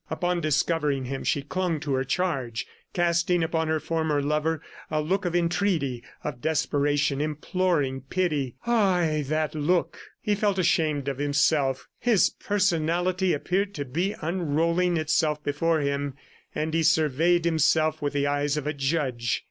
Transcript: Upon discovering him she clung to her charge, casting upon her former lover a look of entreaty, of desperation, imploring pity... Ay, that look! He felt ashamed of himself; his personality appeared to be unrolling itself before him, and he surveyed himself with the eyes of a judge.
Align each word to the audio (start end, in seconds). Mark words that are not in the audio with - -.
Upon 0.09 0.41
discovering 0.41 1.05
him 1.05 1.23
she 1.23 1.43
clung 1.43 1.79
to 1.81 1.93
her 1.93 2.03
charge, 2.03 2.65
casting 2.91 3.43
upon 3.43 3.67
her 3.67 3.79
former 3.79 4.19
lover 4.19 4.59
a 4.89 4.99
look 4.99 5.25
of 5.25 5.35
entreaty, 5.35 6.01
of 6.23 6.41
desperation, 6.41 7.21
imploring 7.21 8.01
pity... 8.09 8.55
Ay, 8.65 9.23
that 9.27 9.53
look! 9.53 9.99
He 10.19 10.33
felt 10.33 10.57
ashamed 10.57 11.07
of 11.07 11.19
himself; 11.19 11.87
his 11.99 12.31
personality 12.31 13.31
appeared 13.31 13.75
to 13.75 13.85
be 13.85 14.15
unrolling 14.19 14.97
itself 14.97 15.43
before 15.43 15.81
him, 15.81 16.15
and 16.55 16.73
he 16.73 16.81
surveyed 16.81 17.45
himself 17.45 18.01
with 18.01 18.13
the 18.13 18.25
eyes 18.25 18.57
of 18.57 18.65
a 18.65 18.73
judge. 18.73 19.39